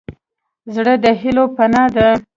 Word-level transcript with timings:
زړه 0.75 0.93
د 1.03 1.05
هيلو 1.21 1.43
پناه 1.55 1.89
ده. 1.95 2.09